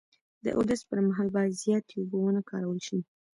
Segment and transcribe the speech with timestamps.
[0.43, 2.99] د اودس پر مهال باید زیاتې اوبه و نه کارول شي.